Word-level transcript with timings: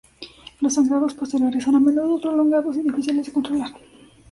Los 0.61 0.73
sangrados 0.73 1.13
posteriores 1.13 1.63
son 1.63 1.75
a 1.75 1.79
menudo 1.79 2.19
prolongados 2.19 2.75
y 2.75 2.81
difíciles 2.81 3.23
de 3.27 3.31
controlar. 3.33 3.71